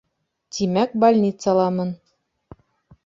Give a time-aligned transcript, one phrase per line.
[0.57, 1.93] Тимәк, больницаламын.